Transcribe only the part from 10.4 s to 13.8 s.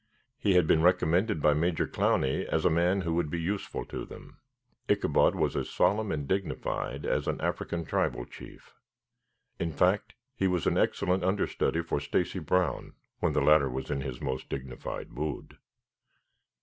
was an excellent understudy for Stacy Brown when the latter